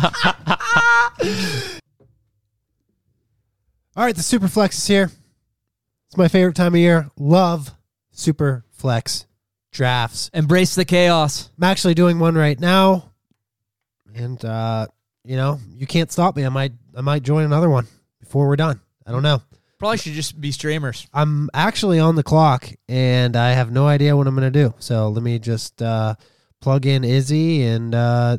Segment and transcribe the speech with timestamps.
[3.96, 5.10] All right, the super flex is here.
[6.06, 7.10] It's my favorite time of year.
[7.18, 7.74] Love
[8.12, 9.26] super flex
[9.72, 10.30] drafts.
[10.32, 11.50] Embrace the chaos.
[11.58, 13.12] I'm actually doing one right now,
[14.14, 14.86] and uh,
[15.24, 16.44] you know you can't stop me.
[16.44, 17.86] I might I might join another one
[18.20, 18.80] before we're done.
[19.06, 19.42] I don't know.
[19.78, 21.06] Probably should just be streamers.
[21.12, 24.74] I'm actually on the clock, and I have no idea what I'm going to do.
[24.78, 26.14] So let me just uh,
[26.60, 28.38] plug in Izzy and uh,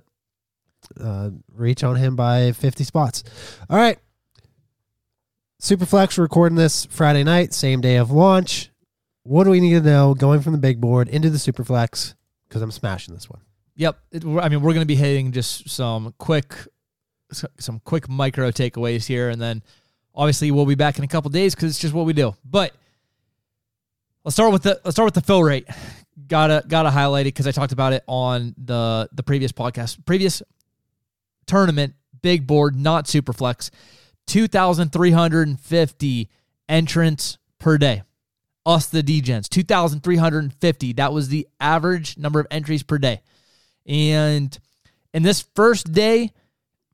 [1.00, 3.23] uh, reach on him by 50 spots.
[3.70, 3.98] All right.
[5.62, 8.72] Superflex, we're recording this Friday night, same day of launch.
[9.23, 12.16] What do we need to know going from the big board into the Superflex?
[12.48, 13.41] Because I'm smashing this one.
[13.76, 13.99] Yep.
[14.12, 16.55] It, I mean, we're going to be hitting just some quick,
[17.60, 19.62] some quick micro takeaways here, and then
[20.16, 22.35] obviously we'll be back in a couple days because it's just what we do.
[22.44, 22.73] But
[24.23, 25.68] let's start with the let's start with the fill rate.
[26.27, 30.41] Gotta gotta highlight it because I talked about it on the the previous podcast, previous
[31.52, 33.70] tournament, big board, not super flex.
[34.27, 36.30] 2,350
[36.70, 38.04] entrants per day.
[38.66, 40.94] Us, the DGens, 2,350.
[40.94, 43.22] That was the average number of entries per day.
[43.85, 44.57] And
[45.13, 46.32] in this first day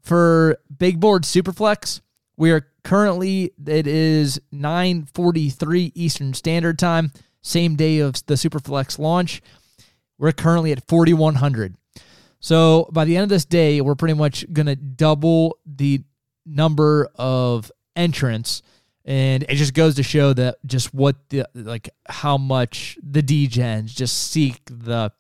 [0.02, 2.02] for big board superflex,
[2.36, 7.12] we are currently, it is 943 Eastern Standard Time,
[7.44, 9.44] same day of the superflex launch.
[10.18, 11.77] We're currently at 4,100.
[12.40, 16.04] So by the end of this day, we're pretty much going to double the
[16.46, 18.62] number of entrants
[19.08, 23.96] and it just goes to show that just what the like how much the DGens
[23.96, 25.12] just seek the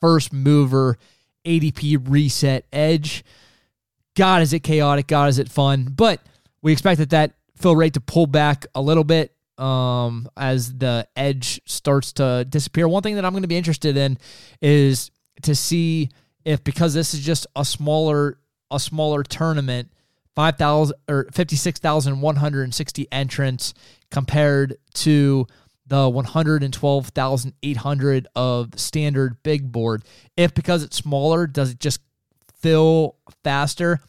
[0.00, 0.98] first mover
[1.46, 3.24] ADP reset edge.
[4.16, 5.06] God, is it chaotic?
[5.06, 5.84] God, is it fun?
[5.84, 6.20] But
[6.62, 11.06] we expect that that fill rate to pull back a little bit um, as the
[11.14, 12.88] edge starts to disappear.
[12.88, 14.18] One thing that I'm going to be interested in
[14.60, 16.10] is to see
[16.44, 18.38] if because this is just a smaller
[18.70, 19.90] a smaller tournament
[20.34, 23.74] 5,000 or 56,160 entrants
[24.10, 25.46] compared to
[25.86, 30.04] the 112,800 of standard big board.
[30.36, 32.00] If because it's smaller, does it just
[32.60, 34.00] fill faster?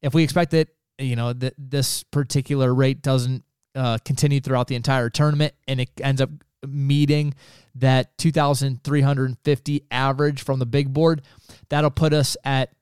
[0.00, 3.42] If we expect that, you know, that this particular rate doesn't
[3.74, 6.30] uh, continue throughout the entire tournament and it ends up
[6.66, 7.34] meeting
[7.76, 11.22] that 2,350 average from the big board,
[11.68, 12.72] that'll put us at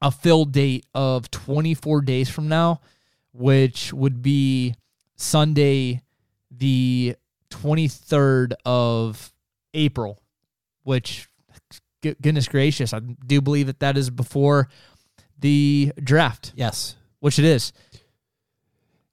[0.00, 2.80] a fill date of 24 days from now,
[3.32, 4.74] which would be
[5.16, 6.02] Sunday,
[6.50, 7.16] the
[7.50, 9.32] 23rd of
[9.74, 10.20] April,
[10.82, 11.28] which,
[12.02, 14.68] goodness gracious, I do believe that that is before
[15.38, 16.52] the draft.
[16.56, 16.96] Yes.
[17.20, 17.72] Which it is.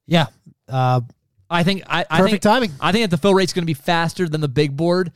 [0.08, 0.28] Yeah.
[0.68, 1.02] Uh,
[1.50, 2.72] I think I, I perfect think, timing.
[2.80, 5.12] I think that the fill rate's going to be faster than the big board,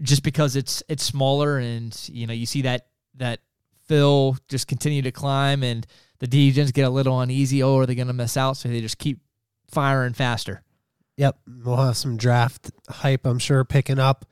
[0.00, 2.86] just because it's it's smaller and you know you see that
[3.16, 3.40] that
[3.86, 5.86] fill just continue to climb and
[6.18, 7.62] the DGens get a little uneasy.
[7.62, 8.56] Oh, are they going to miss out?
[8.56, 9.20] So they just keep
[9.70, 10.62] firing faster.
[11.16, 11.38] Yep.
[11.64, 14.24] We'll have some draft hype, I'm sure, picking up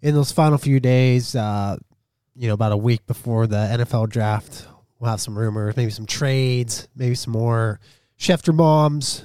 [0.00, 1.34] in those final few days.
[1.34, 1.76] Uh,
[2.34, 4.66] you know, about a week before the NFL draft,
[4.98, 7.78] we'll have some rumors, maybe some trades, maybe some more
[8.18, 9.24] Schefter bombs.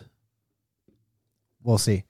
[1.67, 2.05] We'll see.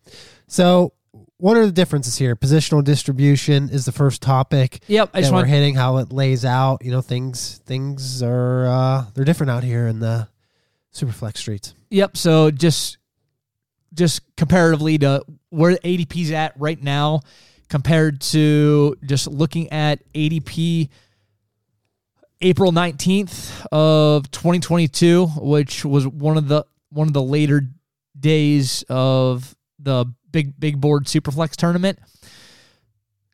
[0.45, 0.93] So
[1.37, 2.35] what are the differences here?
[2.35, 4.83] Positional distribution is the first topic.
[4.85, 6.85] Yep, I just we're hitting how it lays out.
[6.85, 10.27] You know, things things are uh, they're different out here in the
[10.93, 11.73] superflex streets.
[11.89, 12.17] Yep.
[12.17, 12.99] So just
[13.95, 17.21] just comparatively to where ADP's at right now,
[17.67, 20.89] compared to just looking at ADP
[22.41, 27.61] April nineteenth of twenty twenty two, which was one of the one of the later
[28.19, 31.99] days of the big big board superflex tournament.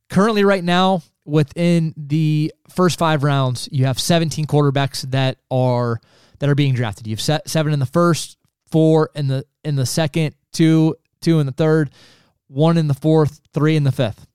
[0.10, 6.00] Currently, right now, within the first five rounds, you have 17 quarterbacks that are
[6.40, 7.08] that are being drafted.
[7.08, 8.38] You have seven in the first,
[8.70, 11.92] four in the in the second, two two in the third,
[12.48, 14.28] one in the fourth, three in the fifth.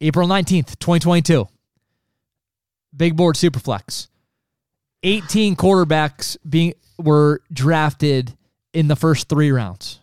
[0.00, 1.48] April 19th, 2022.
[2.96, 4.08] Big board superflex.
[5.02, 8.36] 18 quarterbacks being were drafted
[8.78, 10.00] in the first 3 rounds.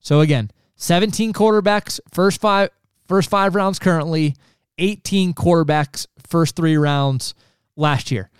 [0.00, 2.70] So again, 17 quarterbacks first five
[3.06, 4.34] first five rounds currently,
[4.78, 7.34] 18 quarterbacks first three rounds
[7.76, 8.30] last year.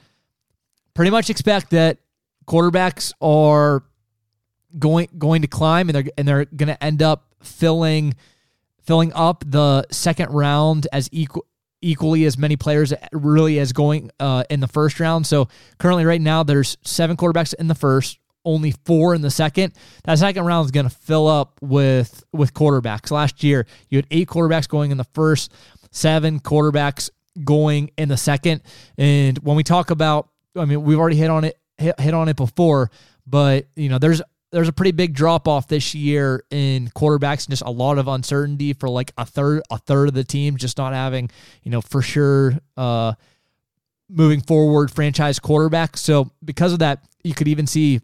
[0.95, 1.99] Pretty much expect that
[2.47, 3.85] quarterbacks are
[4.79, 8.15] going going to climb and they're and they're going to end up filling
[8.83, 11.45] filling up the second round as equal
[11.83, 15.27] equally as many players really as going uh, in the first round.
[15.27, 19.73] So currently, right now, there's seven quarterbacks in the first, only four in the second.
[20.05, 23.11] That second round is going to fill up with with quarterbacks.
[23.11, 25.53] Last year, you had eight quarterbacks going in the first,
[25.91, 27.11] seven quarterbacks
[27.45, 28.63] going in the second.
[28.99, 32.29] And when we talk about I mean, we've already hit on it hit, hit on
[32.29, 32.91] it before,
[33.27, 34.23] but you know, there's
[34.53, 38.09] there's a pretty big drop off this year in quarterbacks and just a lot of
[38.09, 41.31] uncertainty for like a third a third of the team just not having
[41.63, 43.13] you know for sure uh
[44.11, 45.97] moving forward franchise quarterback.
[45.97, 48.01] So because of that, you could even see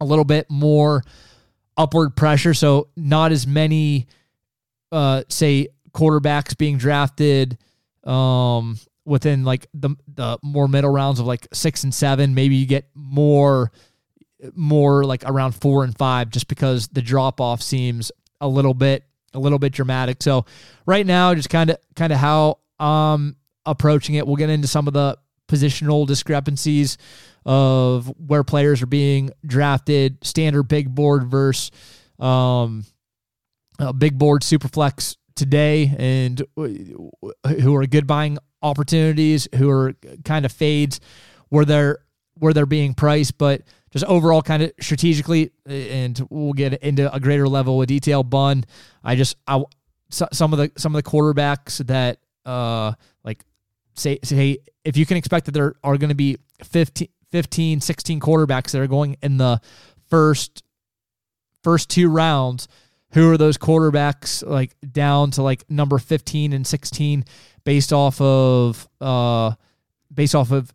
[0.00, 1.02] a little bit more
[1.76, 2.54] upward pressure.
[2.54, 4.06] So not as many
[4.90, 7.58] uh say quarterbacks being drafted
[8.04, 12.34] um within like the the more middle rounds of like six and seven.
[12.34, 13.72] Maybe you get more
[14.54, 19.04] more like around four and five just because the drop off seems a little bit
[19.34, 20.22] a little bit dramatic.
[20.22, 20.46] So
[20.86, 23.36] right now, just kind of kind of how I'm
[23.66, 24.26] approaching it.
[24.26, 25.18] We'll get into some of the
[25.48, 26.98] positional discrepancies
[27.44, 31.70] of where players are being drafted, standard big board versus
[32.18, 32.84] um,
[33.96, 39.94] big board superflex today, and who are good buying opportunities, who are
[40.24, 41.00] kind of fades
[41.48, 41.98] where they're
[42.34, 47.18] where they're being priced, but just overall kind of strategically, and we'll get into a
[47.18, 48.22] greater level of detail.
[48.22, 48.64] Bun,
[49.02, 49.62] I just I
[50.10, 52.92] some of the some of the quarterbacks that uh
[53.24, 53.44] like
[53.94, 58.20] say say if you can expect that there are going to be 15, 15 16
[58.20, 59.60] quarterbacks that are going in the
[60.08, 60.62] first
[61.62, 62.68] first two rounds
[63.12, 67.24] who are those quarterbacks like down to like number 15 and 16
[67.64, 69.52] based off of uh
[70.12, 70.72] based off of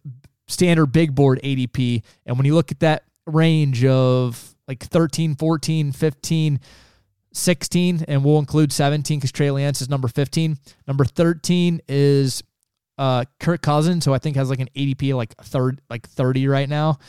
[0.48, 5.92] standard big board ADP and when you look at that range of like 13 14
[5.92, 6.60] 15
[7.36, 10.58] 16 and we'll include 17 because Trey Lance is number 15
[10.88, 12.44] number 13 is
[12.98, 16.70] uh Kirk Cousins who I think has like an ADP like third like 30 right
[16.70, 17.00] now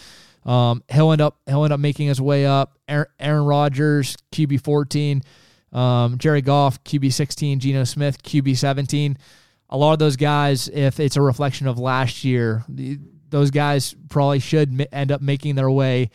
[0.45, 2.79] um, he'll end up he'll end up making his way up.
[2.89, 5.23] Aaron, Aaron Rodgers QB fourteen,
[5.73, 9.17] um, Jared Goff QB sixteen, Geno Smith QB seventeen.
[9.71, 12.99] A lot of those guys, if it's a reflection of last year, the,
[13.31, 16.11] those guys probably should end up making their way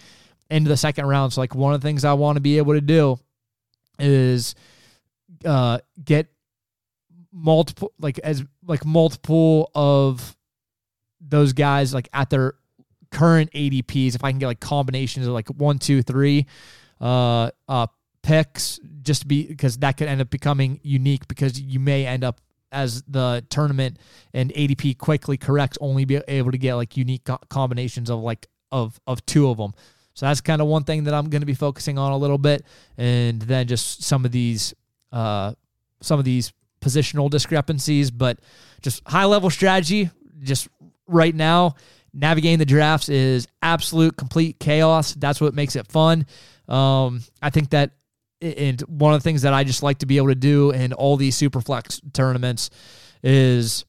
[0.50, 1.33] into the second round.
[1.33, 3.18] So, like one of the things I want to be able to do
[3.98, 4.54] is
[5.44, 6.27] uh, get
[7.31, 10.38] multiple, like as like multiple of
[11.19, 12.54] those guys like at their
[13.12, 16.45] current ADPs, if I can get like combinations of like one, two, three
[17.01, 17.88] uh, uh,
[18.21, 22.39] picks, just be because that could end up becoming unique because you may end up
[22.71, 23.98] as the tournament
[24.33, 28.48] and ADP quickly corrects, only be able to get like unique co- combinations of like
[28.71, 29.74] of of two of them.
[30.13, 32.38] So that's kind of one thing that I'm going to be focusing on a little
[32.38, 32.66] bit,
[32.98, 34.74] and then just some of these
[35.12, 35.54] uh,
[36.01, 36.51] some of these
[36.81, 38.40] positional discrepancies, but
[38.81, 40.10] just high level strategy.
[40.42, 40.68] Just
[41.08, 41.76] right now,
[42.14, 45.14] navigating the drafts is absolute complete chaos.
[45.14, 46.26] That's what makes it fun.
[46.68, 47.92] Um, I think that,
[48.42, 50.94] and one of the things that I just like to be able to do in
[50.94, 52.70] all these super flex tournaments
[53.22, 53.86] is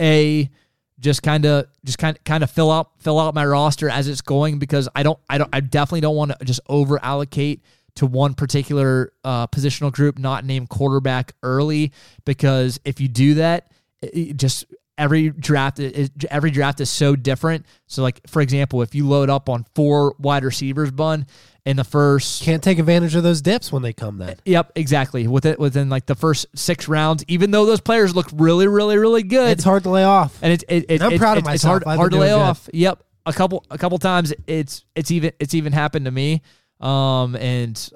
[0.00, 0.50] a
[0.98, 4.22] just kind of just kind kind of fill out fill out my roster as it's
[4.22, 7.62] going because I don't I don't I definitely don't want to just over allocate
[7.96, 11.92] to one particular uh, positional group, not name quarterback early
[12.24, 13.72] because if you do that,
[14.02, 14.66] it just
[14.98, 17.66] every draft is every draft is so different.
[17.86, 21.26] So like for example, if you load up on four wide receivers bun
[21.64, 24.36] in the first can't take advantage of those dips when they come then.
[24.44, 25.26] Yep, exactly.
[25.26, 28.96] With it within like the first 6 rounds, even though those players look really really
[28.98, 29.50] really good.
[29.50, 30.38] It's hard to lay off.
[30.42, 31.78] And it's it, it, I'm it, proud of myself.
[31.78, 32.34] It's hard, hard to lay good.
[32.34, 32.68] off.
[32.72, 33.02] Yep.
[33.26, 36.42] A couple a couple times it's it's even it's even happened to me.
[36.80, 37.90] Um and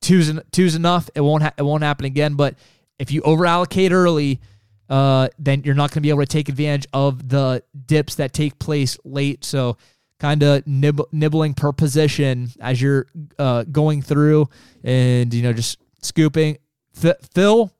[0.00, 1.10] two's two's enough.
[1.14, 2.54] It won't ha- it won't happen again, but
[2.98, 4.40] if you over allocate early,
[4.88, 8.32] uh, then you're not going to be able to take advantage of the dips that
[8.32, 9.44] take place late.
[9.44, 9.76] So,
[10.20, 13.06] kind of nib- nibbling per position as you're
[13.38, 14.48] uh, going through,
[14.82, 16.58] and you know just scooping,
[17.02, 17.72] F- fill,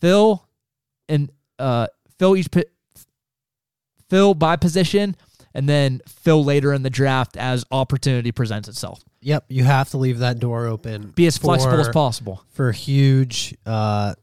[0.00, 0.46] fill,
[1.08, 1.86] and uh,
[2.18, 2.48] fill each
[4.10, 5.16] fill by position,
[5.54, 9.02] and then fill later in the draft as opportunity presents itself.
[9.20, 11.08] Yep, you have to leave that door open.
[11.08, 12.44] Be as flexible as possible.
[12.50, 14.14] for huge uh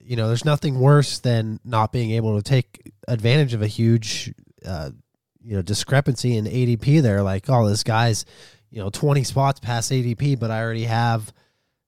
[0.00, 4.32] you know there's nothing worse than not being able to take advantage of a huge
[4.64, 4.90] uh
[5.42, 8.24] you know discrepancy in ADP there like oh this guy's
[8.70, 11.30] you know 20 spots past ADP but I already have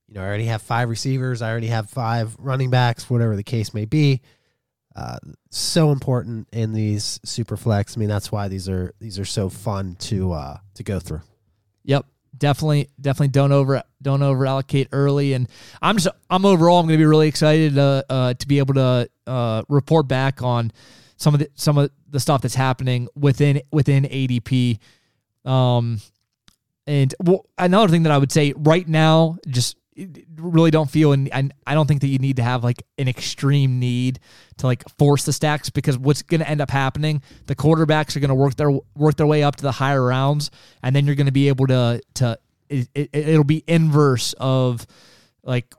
[0.07, 3.43] you know I already have five receivers I already have five running backs whatever the
[3.43, 4.21] case may be
[4.97, 5.17] uh
[5.51, 9.49] so important in these super flex I mean that's why these are these are so
[9.49, 11.23] fun to uh to go through
[11.85, 12.05] Yep.
[12.37, 15.49] Definitely, definitely don't over don't over allocate early, and
[15.83, 18.75] I'm just I'm overall I'm going to be really excited uh, uh, to be able
[18.75, 20.73] to uh, report back on
[21.17, 24.79] some of the some of the stuff that's happening within within ADP.
[25.45, 26.01] Um,
[26.87, 29.77] and well, another thing that I would say right now, just
[30.37, 33.79] really don't feel and I, don't think that you need to have like an extreme
[33.79, 34.21] need
[34.59, 38.21] to like force the stacks because what's going to end up happening the quarterbacks are
[38.21, 40.51] going to work their work their way up to the higher rounds
[40.83, 42.39] and then you're going to be able to to
[42.69, 44.87] it, it, it'll be inverse of
[45.43, 45.75] like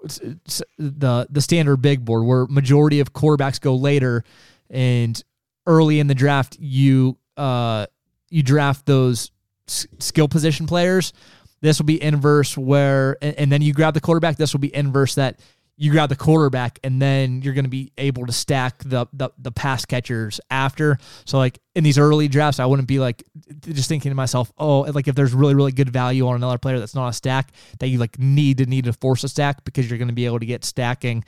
[0.77, 4.23] the the standard big board where majority of quarterbacks go later
[4.69, 5.23] and
[5.65, 7.85] early in the draft you uh
[8.29, 9.31] you draft those
[9.67, 11.13] skill position players
[11.61, 14.37] this will be inverse where, and, and then you grab the quarterback.
[14.37, 15.39] This will be inverse that
[15.81, 19.31] you grab the quarterback and then you're going to be able to stack the, the
[19.39, 20.99] the pass catchers after.
[21.25, 23.23] So like in these early drafts, I wouldn't be like
[23.61, 26.77] just thinking to myself, oh, like if there's really really good value on another player
[26.77, 29.89] that's not a stack that you like need to need to force a stack because
[29.89, 31.23] you're going to be able to get stacking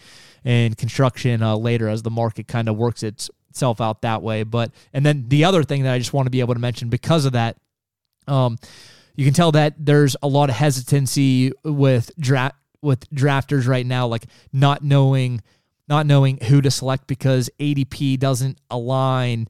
[0.45, 4.43] and construction uh, later as the market kind of works itself out that way.
[4.43, 6.89] But and then the other thing that I just want to be able to mention
[6.89, 7.57] because of that,
[8.27, 8.59] um,
[9.15, 14.07] you can tell that there's a lot of hesitancy with draft with drafters right now,
[14.07, 15.41] like not knowing
[15.87, 19.47] not knowing who to select because ADP doesn't align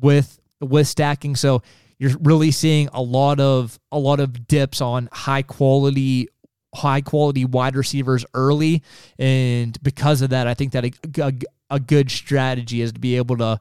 [0.00, 1.36] with with stacking.
[1.36, 1.62] So
[1.98, 6.28] you're really seeing a lot of a lot of dips on high quality
[6.74, 8.82] high quality wide receivers early
[9.16, 11.32] and because of that I think that a, a,
[11.70, 13.60] a good strategy is to be able to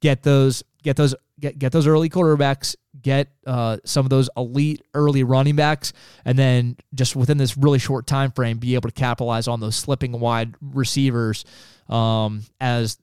[0.00, 4.82] get those get those get get those early quarterbacks, get uh, some of those elite
[4.94, 5.92] early running backs,
[6.24, 9.74] and then just within this really short time frame, be able to capitalize on those
[9.74, 11.44] slipping wide receivers
[11.88, 12.98] um, as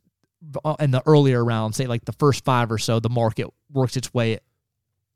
[0.64, 3.98] uh, in the earlier rounds, say like the first five or so, the market works
[3.98, 4.40] its way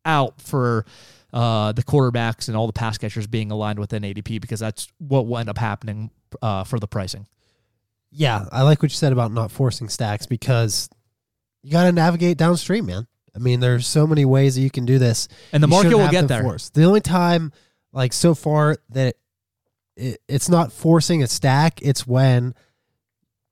[0.04, 0.86] out for
[1.34, 5.28] uh, the quarterbacks and all the pass catchers being aligned within ADP because that's what
[5.28, 7.28] will end up happening uh, for the pricing.
[8.12, 10.90] Yeah, I like what you said about not forcing stacks because
[11.66, 13.08] you got to navigate downstream, man.
[13.36, 15.98] I mean, there's so many ways that you can do this, and the you market
[15.98, 16.44] will get there.
[16.44, 16.70] Force.
[16.70, 17.52] The only time,
[17.92, 19.16] like so far, that
[19.98, 22.54] it, it's not forcing a stack, it's when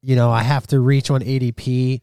[0.04, 2.02] you know I have to reach on ADP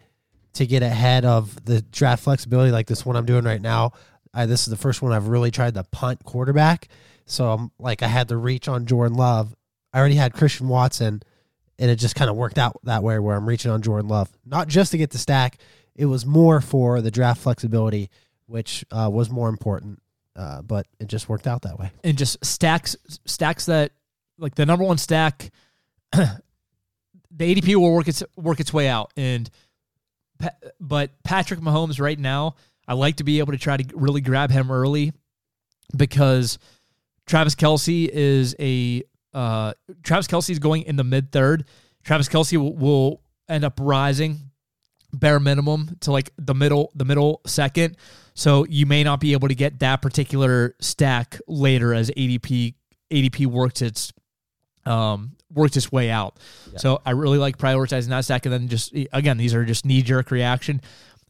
[0.54, 3.92] to get ahead of the draft flexibility, like this one I'm doing right now.
[4.34, 6.88] I, this is the first one I've really tried to punt quarterback.
[7.26, 9.54] So I'm like, I had to reach on Jordan Love.
[9.92, 11.22] I already had Christian Watson,
[11.78, 14.28] and it just kind of worked out that way where I'm reaching on Jordan Love,
[14.44, 15.58] not just to get the stack,
[16.00, 18.08] it was more for the draft flexibility,
[18.46, 20.00] which uh, was more important.
[20.34, 21.90] Uh, but it just worked out that way.
[22.02, 23.92] And just stacks stacks that
[24.38, 25.50] like the number one stack,
[26.12, 26.40] the
[27.38, 29.12] ADP will work its work its way out.
[29.16, 29.50] And
[30.80, 32.54] but Patrick Mahomes right now,
[32.88, 35.12] I like to be able to try to really grab him early
[35.94, 36.58] because
[37.26, 39.02] Travis Kelce is a
[39.34, 41.66] uh, Travis Kelce is going in the mid third.
[42.04, 44.49] Travis Kelce will, will end up rising
[45.12, 47.96] bare minimum to like the middle the middle second
[48.34, 52.74] so you may not be able to get that particular stack later as adp
[53.10, 54.12] adp works its
[54.86, 56.38] um works its way out
[56.72, 56.78] yeah.
[56.78, 60.30] so i really like prioritizing that stack and then just again these are just knee-jerk
[60.30, 60.80] reaction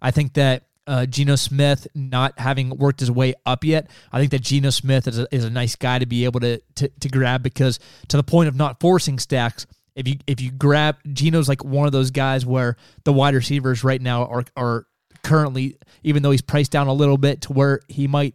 [0.02, 3.88] i think that uh, Geno Smith not having worked his way up yet.
[4.10, 6.60] I think that Geno Smith is a, is a nice guy to be able to,
[6.76, 9.68] to to grab because to the point of not forcing stacks,
[10.00, 13.84] if you if you grab Geno's like one of those guys where the wide receivers
[13.84, 14.86] right now are are
[15.22, 18.34] currently even though he's priced down a little bit to where he might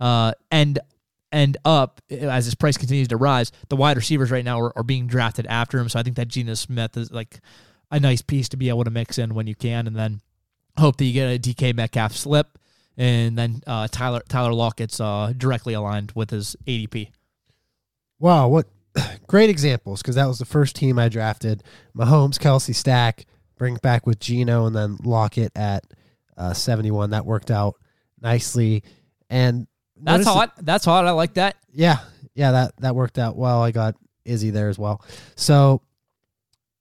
[0.00, 0.78] uh, end
[1.30, 3.52] end up as his price continues to rise.
[3.68, 6.28] The wide receivers right now are, are being drafted after him, so I think that
[6.28, 7.40] Geno Smith is like
[7.90, 10.20] a nice piece to be able to mix in when you can, and then
[10.78, 12.58] hope that you get a DK Metcalf slip,
[12.96, 17.10] and then uh, Tyler Tyler Lockett's uh, directly aligned with his ADP.
[18.18, 18.66] Wow, what
[19.26, 21.62] great examples because that was the first team I drafted.
[21.96, 25.84] Mahomes, Kelce, stack, bring back with Geno, and then Lockett at
[26.36, 27.10] uh, 71.
[27.10, 27.76] That worked out
[28.20, 28.82] nicely.
[29.30, 29.66] And
[30.00, 30.52] that's hot.
[30.60, 31.06] That's hot.
[31.06, 31.56] I like that.
[31.72, 31.98] Yeah.
[32.34, 32.52] Yeah.
[32.52, 33.62] That, that worked out well.
[33.62, 33.94] I got
[34.24, 35.04] Izzy there as well.
[35.36, 35.82] So,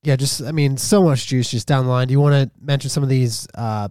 [0.03, 2.07] yeah, just, I mean, so much juice just down the line.
[2.07, 3.89] Do you want to mention some of these uh,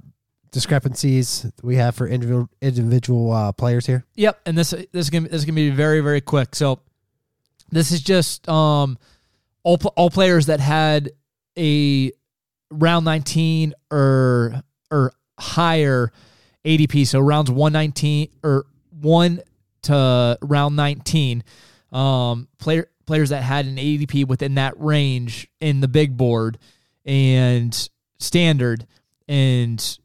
[0.51, 4.05] discrepancies we have for individual individual uh, players here?
[4.17, 4.41] Yep.
[4.47, 6.57] And this, this is gonna, this is going to be very, very quick.
[6.57, 6.81] So,
[7.71, 8.99] this is just um,
[9.63, 11.11] all all players that had
[11.59, 12.13] a
[12.71, 16.13] round 19 or or higher
[16.65, 18.67] ADP, so rounds 119 or
[19.01, 19.41] 1
[19.83, 21.45] to round 19.
[21.93, 26.59] Um, player players that had an ADP within that range in the big board
[27.05, 27.89] and
[28.21, 28.87] standard
[29.27, 29.99] and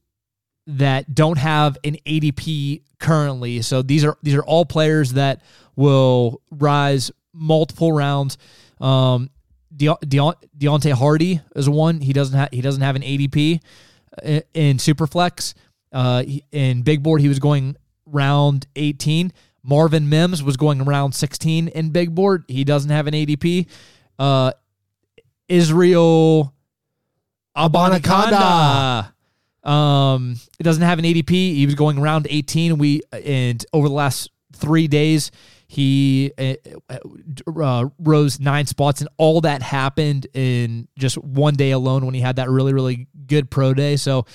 [0.65, 3.61] that don't have an ADP currently.
[3.61, 5.41] So these are these are all players that
[5.75, 8.37] will rise multiple rounds.
[8.79, 9.29] Um,
[9.75, 11.99] De- De- Deonte Harty is one.
[11.99, 13.59] He doesn't have he doesn't have an ADP
[14.25, 15.53] uh, in Superflex.
[15.91, 17.75] Uh, in Big Board, he was going
[18.05, 19.31] round 18.
[19.63, 22.43] Marvin Mims was going around 16 in big board.
[22.47, 23.67] He doesn't have an ADP.
[24.19, 24.51] Uh,
[25.49, 26.53] Israel
[27.57, 29.11] Abanikanda.
[29.63, 31.29] Um, it doesn't have an ADP.
[31.29, 32.77] He was going around 18.
[32.77, 35.31] We and over the last three days,
[35.75, 36.53] he uh,
[36.89, 42.21] uh, rose nine spots, and all that happened in just one day alone when he
[42.21, 43.97] had that really really good pro day.
[43.97, 44.25] So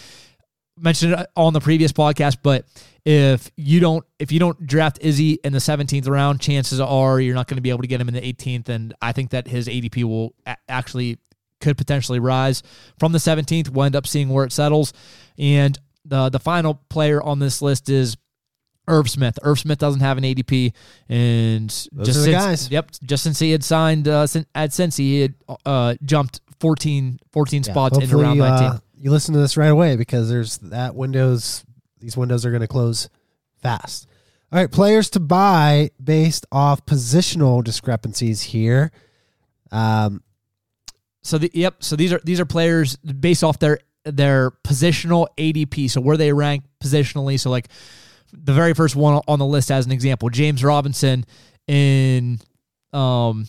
[0.79, 2.67] mentioned it on the previous podcast, but
[3.07, 7.35] if you don't if you don't draft Izzy in the 17th round, chances are you're
[7.35, 9.49] not going to be able to get him in the 18th, and I think that
[9.49, 10.35] his ADP will
[10.69, 11.19] actually
[11.63, 12.63] could potentially rise
[12.99, 13.71] from the 17th.
[13.71, 14.93] We'll end up seeing where it settles,
[15.39, 18.17] and the the final player on this list is.
[18.91, 19.39] Irv Smith.
[19.43, 20.73] Irv Smith doesn't have an ADP,
[21.09, 22.71] and Those just since, guys.
[22.71, 27.63] yep, just since he had signed uh, at Cincy, he had uh, jumped 14, 14
[27.67, 28.69] Yeah, spots into hopefully, round 19.
[28.69, 31.65] Uh, you listen to this right away because there's that windows.
[32.01, 33.09] These windows are going to close
[33.63, 34.07] fast.
[34.53, 38.91] All right, players to buy based off positional discrepancies here.
[39.71, 40.23] Um,
[41.23, 41.83] So the yep.
[41.85, 45.91] So these are these are players based off their their positional ADP.
[45.91, 47.39] So where they rank positionally.
[47.39, 47.69] So like
[48.33, 51.25] the very first one on the list as an example, James Robinson
[51.67, 52.39] in
[52.93, 53.47] um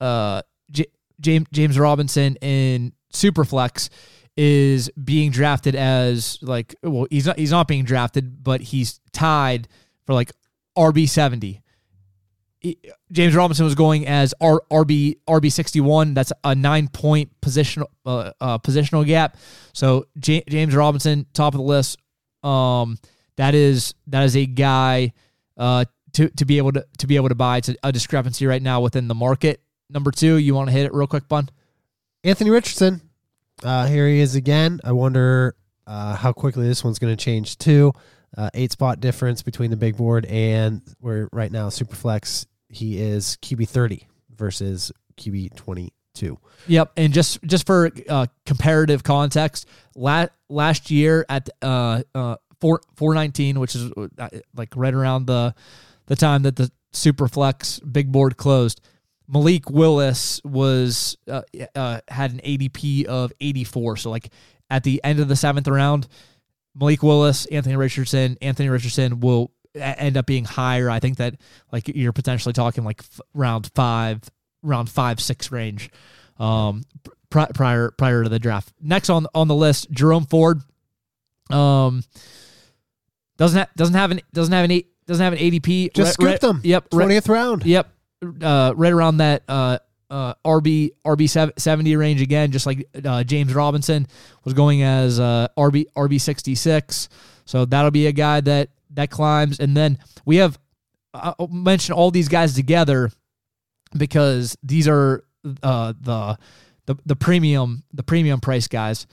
[0.00, 0.86] uh J-
[1.20, 3.90] James James Robinson in Superflex
[4.36, 9.68] is being drafted as like well he's not he's not being drafted but he's tied
[10.06, 10.32] for like
[10.76, 11.60] RB seventy.
[13.12, 16.14] James Robinson was going as R, RB RB sixty one.
[16.14, 19.36] That's a nine point positional uh, uh, positional gap.
[19.72, 21.98] So J- James Robinson, top of the list.
[22.42, 22.98] Um,
[23.38, 25.12] that is that is a guy
[25.56, 27.58] uh, to to be able to to be able to buy.
[27.58, 29.62] It's a, a discrepancy right now within the market.
[29.88, 31.48] Number two, you want to hit it real quick, Bun?
[32.24, 33.00] Anthony Richardson.
[33.62, 34.80] Uh, here he is again.
[34.84, 37.92] I wonder uh, how quickly this one's going to change too.
[38.36, 43.38] Uh, eight spot difference between the big board and where right now Superflex he is
[43.40, 46.38] QB thirty versus QB twenty two.
[46.66, 52.80] Yep, and just just for uh, comparative context, last last year at uh uh four
[52.96, 55.54] four nineteen, which is uh, like right around the
[56.06, 58.80] the time that the Superflex big board closed,
[59.28, 61.42] Malik Willis was uh,
[61.74, 63.96] uh had an ADP of eighty four.
[63.96, 64.30] So like
[64.70, 66.08] at the end of the seventh round,
[66.74, 70.90] Malik Willis, Anthony Richardson, Anthony Richardson will end up being higher.
[70.90, 71.36] I think that
[71.72, 74.22] like you're potentially talking like f- round five,
[74.62, 75.90] round five six range,
[76.38, 76.84] um,
[77.30, 78.72] pri- prior prior to the draft.
[78.80, 80.62] Next on on the list, Jerome Ford,
[81.50, 82.02] um,
[83.38, 85.94] doesn't ha- doesn't have an doesn't have an eight doesn't have an ADP.
[85.94, 86.60] Just scooped right- them.
[86.62, 87.64] Yep, right- twentieth round.
[87.64, 87.88] Yep.
[88.42, 89.78] Uh, right around that uh,
[90.10, 94.06] uh, RB RB seventy range again, just like uh, James Robinson
[94.44, 97.08] was going as uh, RB RB sixty six.
[97.44, 100.58] So that'll be a guy that that climbs, and then we have
[101.14, 103.10] uh, I'll mention all these guys together
[103.96, 105.24] because these are
[105.62, 106.38] uh, the
[106.86, 109.06] the the premium the premium price guys.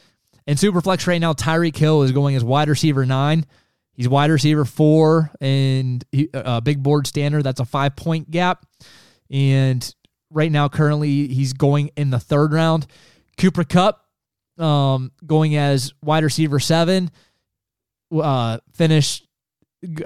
[0.47, 3.45] In Superflex right now, Tyreek Hill is going as wide receiver nine.
[3.95, 7.43] He's wide receiver four and he- uh, big board standard.
[7.43, 8.65] That's a five point gap.
[9.29, 9.95] And
[10.29, 12.87] right now, currently, he's going in the third round.
[13.37, 14.05] Cooper Kupp
[14.57, 17.11] um, going as wide receiver seven.
[18.13, 19.27] Uh, finished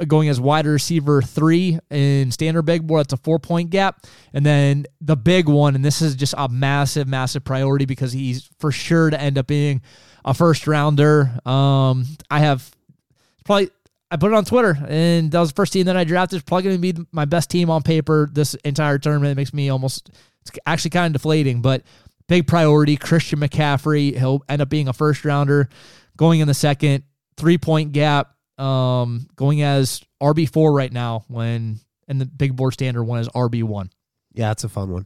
[0.07, 3.01] going as wide receiver three in standard big board.
[3.01, 4.05] That's a four point gap.
[4.33, 8.49] And then the big one, and this is just a massive, massive priority because he's
[8.59, 9.81] for sure to end up being
[10.25, 11.31] a first rounder.
[11.45, 12.69] Um, I have
[13.45, 13.69] probably
[14.11, 16.43] I put it on Twitter, and that was the first team that I drafted.
[16.45, 19.31] Probably going to be my best team on paper this entire tournament.
[19.33, 20.09] It makes me almost
[20.41, 21.83] it's actually kind of deflating, but
[22.27, 22.97] big priority.
[22.97, 25.69] Christian McCaffrey, he'll end up being a first rounder,
[26.17, 27.03] going in the second
[27.37, 31.25] three point gap, um, going as RB four right now.
[31.27, 33.91] When and the big board standard one is RB one.
[34.33, 35.05] Yeah, it's a fun one.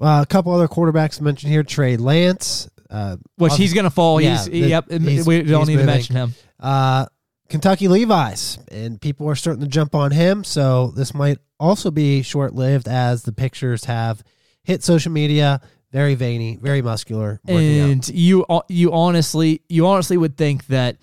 [0.00, 2.70] Uh, a couple other quarterbacks mentioned here: Trey Lance.
[2.88, 4.18] Uh, Which he's going to fall.
[4.20, 4.90] Yeah, he's the- yep.
[4.90, 6.34] he's- we don't need to mention him.
[6.58, 7.06] uh,
[7.50, 10.44] Kentucky Levis, and people are starting to jump on him.
[10.44, 14.22] So this might also be short lived, as the pictures have
[14.62, 15.60] hit social media.
[15.92, 17.40] Very veiny, very muscular.
[17.48, 17.54] out.
[17.54, 20.98] and you you honestly you honestly would think that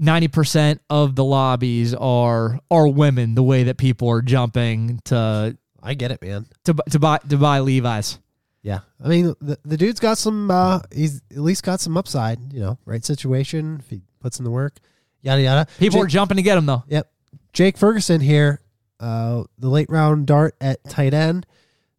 [0.00, 5.94] 90% of the lobbies are are women the way that people are jumping to I
[5.94, 6.46] get it, man.
[6.64, 8.18] to to buy to buy Levis.
[8.62, 10.50] Yeah, I mean the the dude's got some.
[10.50, 12.52] Uh, he's at least got some upside.
[12.52, 14.76] You know, right situation if he puts in the work.
[15.22, 15.66] Yada yada.
[15.78, 16.84] People Jake, are jumping to get him though.
[16.88, 17.10] Yep.
[17.52, 18.60] Jake Ferguson here,
[18.98, 21.46] uh, the late round dart at tight end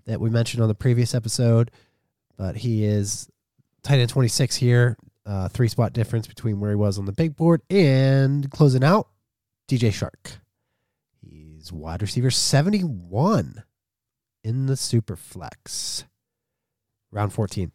[0.06, 1.72] that we mentioned on the previous episode,
[2.38, 3.30] but he is
[3.84, 4.98] tight end 26 here.
[5.24, 9.08] Uh, three spot difference between where he was on the big board and closing out
[9.68, 10.38] DJ Chark.
[11.24, 13.64] He's He's wide receiver 71
[14.44, 16.06] in the super flex.
[17.12, 17.72] Round 14.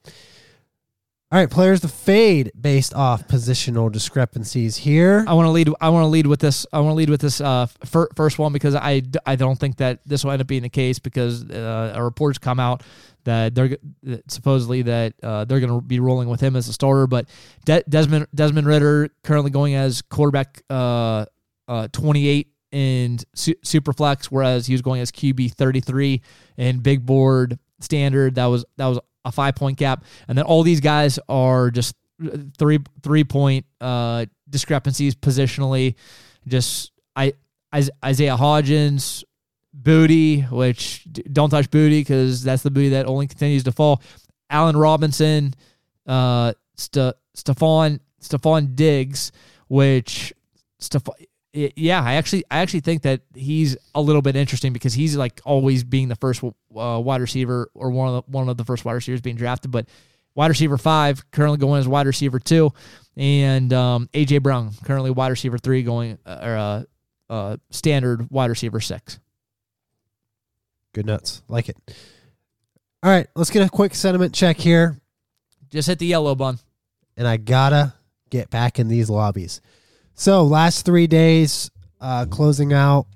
[1.37, 5.23] All right, players to fade based off positional discrepancies here.
[5.29, 5.69] I want to lead.
[5.83, 6.65] I want to lead with this.
[6.73, 9.77] I want to lead with this uh, fir- first one because I, I don't think
[9.77, 12.85] that this will end up being the case because uh, a reports come out
[13.25, 13.77] that they're
[14.29, 17.07] supposedly that uh, they're going to be rolling with him as a starter.
[17.07, 17.29] But
[17.67, 21.27] De- Desmond Desmond Ridder currently going as quarterback uh,
[21.69, 26.23] uh, 28 in su- Superflex, whereas he was going as QB 33
[26.57, 28.37] in Big Board Standard.
[28.37, 31.95] That was that was a five point gap, and then all these guys are just
[32.57, 35.97] three three point uh, discrepancies positionally.
[36.47, 37.35] Just I
[37.75, 39.25] Isaiah Hodgins,
[39.75, 44.01] Booty, which don't touch Booty because that's the booty that only continues to fall.
[44.49, 45.53] Allen Robinson,
[46.07, 49.33] uh, St- Stefon Stefon Diggs,
[49.69, 50.33] which
[51.57, 55.41] Yeah, I actually I actually think that he's a little bit interesting because he's like
[55.47, 56.51] always being the first uh,
[57.03, 59.71] wide receiver or one of the, one of the first wide receivers being drafted.
[59.71, 59.89] But
[60.35, 62.75] wide receiver five currently going as wide receiver two,
[63.17, 66.83] and um, AJ Brown currently wide receiver three going uh, or uh,
[67.31, 69.19] uh, standard wide receiver six.
[70.93, 71.77] Good nuts, like it.
[73.03, 75.01] All right, let's get a quick sentiment check here.
[75.71, 76.59] Just hit the yellow bun,
[77.17, 77.95] and I gotta
[78.29, 79.63] get back in these lobbies.
[80.17, 83.07] So last three days, uh, closing out,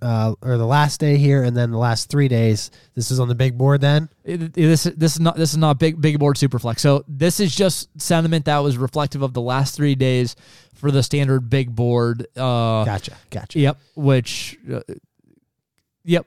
[0.00, 2.70] uh, or the last day here, and then the last three days.
[2.94, 3.82] This is on the big board.
[3.82, 6.80] Then it, this this is not this is not big big board superflex.
[6.80, 10.36] So this is just sentiment that was reflective of the last three days
[10.74, 12.26] for the standard big board.
[12.34, 13.58] Uh, gotcha, gotcha.
[13.58, 13.78] Yep.
[13.96, 14.80] Which, uh,
[16.04, 16.26] yep.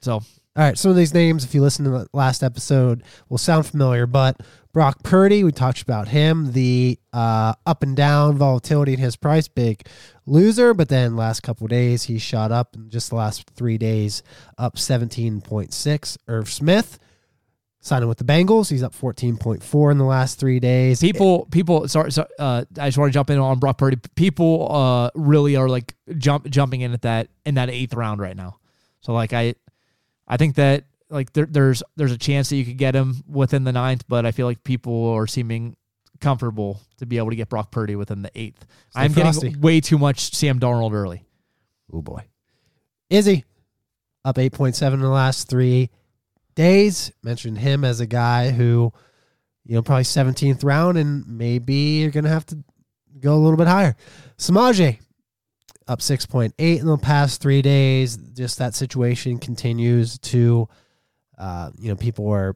[0.00, 0.12] So
[0.58, 3.64] all right, some of these names, if you listen to the last episode, will sound
[3.64, 4.40] familiar, but
[4.78, 9.48] Brock Purdy, we talked about him, the uh, up and down volatility in his price,
[9.48, 9.84] big
[10.24, 10.72] loser.
[10.72, 14.22] But then last couple days, he shot up in just the last three days,
[14.56, 16.18] up 17.6.
[16.28, 17.00] Irv Smith
[17.80, 21.00] signing with the Bengals, he's up 14.4 in the last three days.
[21.00, 23.98] People, people, sorry, sorry uh, I just want to jump in on Brock Purdy.
[24.14, 28.36] People uh, really are like jump jumping in at that in that eighth round right
[28.36, 28.60] now.
[29.00, 29.56] So like I,
[30.28, 33.64] I think that like there, there's there's a chance that you could get him within
[33.64, 35.76] the ninth, but I feel like people are seeming
[36.20, 38.66] comfortable to be able to get Brock Purdy within the eighth.
[38.90, 39.48] Stay I'm frosty.
[39.48, 41.24] getting way too much Sam Darnold early.
[41.92, 42.24] Oh boy,
[43.10, 43.44] Izzy
[44.24, 45.90] up eight point seven in the last three
[46.54, 47.12] days.
[47.22, 48.92] Mentioned him as a guy who,
[49.64, 52.58] you know, probably seventeenth round, and maybe you're gonna have to
[53.20, 53.96] go a little bit higher.
[54.36, 54.98] Samaje
[55.88, 58.16] up 6.8 in the past three days.
[58.16, 60.68] Just that situation continues to
[61.38, 62.54] uh, you know, people were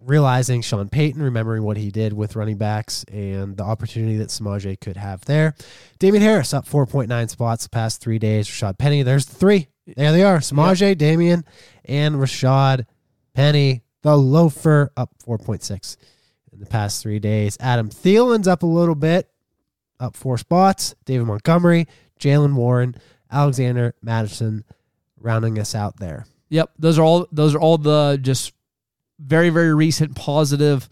[0.00, 4.78] realizing Sean Payton, remembering what he did with running backs and the opportunity that Samaje
[4.80, 5.54] could have there.
[5.98, 8.48] Damien Harris up 4.9 spots the past three days.
[8.48, 9.68] Rashad Penny, there's the three.
[9.86, 10.38] There they are.
[10.38, 10.98] Samaje, yep.
[10.98, 11.44] Damien,
[11.84, 12.86] and Rashad
[13.34, 13.82] Penny.
[14.02, 15.96] The loafer up 4.6
[16.52, 17.56] in the past three days.
[17.58, 19.30] Adam Thielen's up a little bit,
[19.98, 20.94] up four spots.
[21.06, 21.88] David Montgomery,
[22.20, 22.96] Jaylen Warren,
[23.30, 24.64] Alexander Mattison
[25.18, 26.26] rounding us out there.
[26.54, 28.52] Yep, those are all those are all the just
[29.18, 30.88] very very recent positive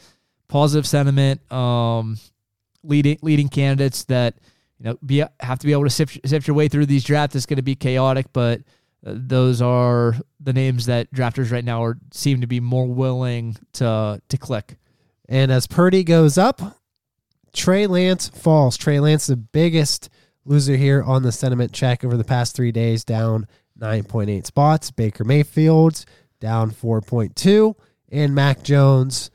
[0.48, 2.18] positive sentiment um,
[2.82, 4.34] leading leading candidates that
[4.80, 7.36] you know be have to be able to sift, sift your way through these drafts.
[7.36, 8.62] It's going to be chaotic, but
[9.06, 13.56] uh, those are the names that drafters right now are seem to be more willing
[13.74, 14.78] to to click.
[15.28, 16.60] And as Purdy goes up,
[17.52, 18.76] Trey Lance falls.
[18.76, 20.08] Trey Lance, the biggest
[20.44, 23.46] loser here on the sentiment check over the past three days, down
[23.78, 24.90] 9.8 spots.
[24.90, 26.06] Baker Mayfield's
[26.40, 27.74] down 4.2.
[28.10, 29.30] And Mac Jones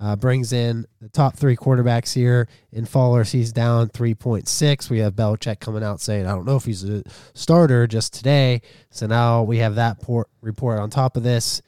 [0.00, 2.48] uh, brings in the top three quarterbacks here.
[2.72, 4.90] In Fallers, he's down 3.6.
[4.90, 7.02] We have Belichick coming out saying, I don't know if he's a
[7.34, 8.62] starter just today.
[8.90, 11.62] So now we have that port report on top of this.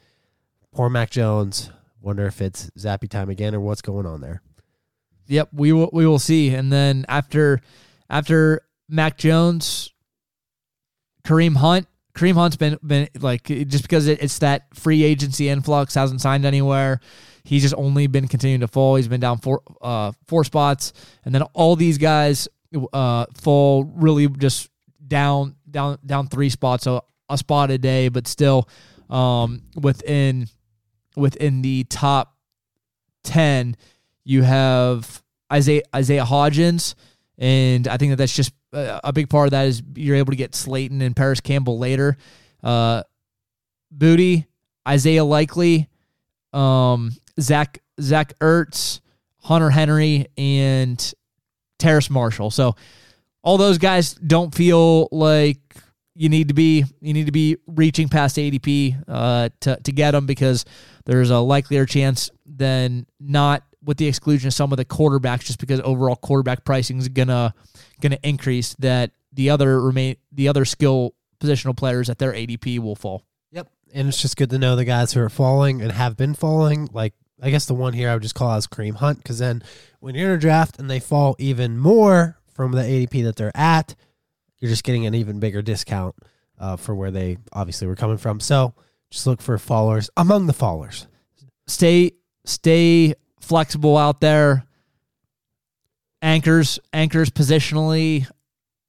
[0.72, 1.70] Poor Mac Jones.
[2.00, 4.42] Wonder if it's Zappe time again or what's going on there.
[5.26, 6.54] Yep, we will we will see.
[6.54, 7.60] And then after
[8.08, 9.92] after Mac Jones,
[11.24, 15.94] Kareem Hunt Kareem Hunt's been been like just because it, it's that free agency influx
[15.94, 17.00] hasn't signed anywhere.
[17.44, 18.96] He's just only been continuing to fall.
[18.96, 20.92] He's been down four uh, four spots,
[21.24, 22.48] and then all these guys
[22.92, 24.68] uh, fall really just
[25.06, 28.68] down down down three spots, so a spot a day, but still
[29.08, 30.48] um, within
[31.16, 32.36] within the top
[33.24, 33.76] ten.
[34.24, 36.94] You have Isaiah Isaiah Hodgins,
[37.38, 40.36] and I think that that's just a big part of that is you're able to
[40.36, 42.16] get Slayton and Parris Campbell later.
[42.62, 43.02] Uh,
[43.90, 44.46] Booty,
[44.86, 45.88] Isaiah Likely,
[46.52, 49.00] um, Zach Zach Ertz,
[49.38, 51.14] Hunter Henry, and
[51.78, 52.50] Terrace Marshall.
[52.50, 52.76] So
[53.42, 55.58] all those guys don't feel like
[56.14, 60.12] you need to be you need to be reaching past ADP uh, to to get
[60.12, 60.64] them because
[61.06, 65.58] there's a likelier chance than not with the exclusion of some of the quarterbacks just
[65.58, 67.54] because overall quarterback pricing is gonna
[68.00, 72.96] gonna increase that the other remain the other skill positional players at their ADP will
[72.96, 73.24] fall.
[73.52, 73.68] Yep.
[73.94, 76.88] And it's just good to know the guys who are falling and have been falling.
[76.92, 79.62] Like, I guess the one here I would just call as Kareem Hunt because then
[80.00, 83.56] when you're in a draft and they fall even more from the ADP that they're
[83.56, 83.94] at,
[84.58, 86.14] you're just getting an even bigger discount
[86.58, 88.40] uh, for where they obviously were coming from.
[88.40, 88.74] So
[89.10, 91.06] just look for fallers among the fallers.
[91.66, 92.12] Stay
[92.44, 94.64] stay flexible out there.
[96.22, 98.26] Anchors anchors positionally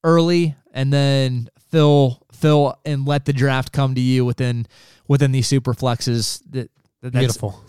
[0.03, 4.65] early and then fill fill and let the draft come to you within
[5.07, 6.41] within these super flexes.
[6.49, 6.69] That
[7.01, 7.63] that's, Beautiful.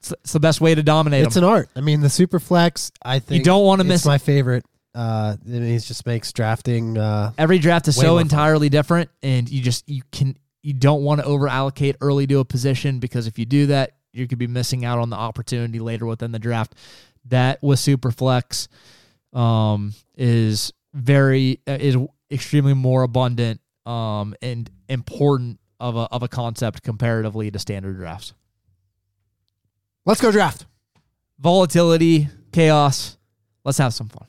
[0.00, 1.44] It's, it's the best way to dominate It's them.
[1.44, 1.68] an art.
[1.76, 4.64] I mean, the super flex, I think You don't want to miss my favorite.
[4.94, 6.98] Uh, it just makes drafting.
[6.98, 8.22] Uh, every draft is so more fun.
[8.22, 12.40] entirely different and you just you can you don't want to over allocate early to
[12.40, 15.78] a position because if you do that you could be missing out on the opportunity
[15.78, 16.74] later within the draft.
[17.26, 18.68] That with superflex
[19.32, 21.96] um is very uh, is
[22.30, 28.34] extremely more abundant um and important of a of a concept comparatively to standard drafts.
[30.06, 30.66] Let's go draft.
[31.38, 33.18] volatility chaos.
[33.64, 34.26] Let's have some fun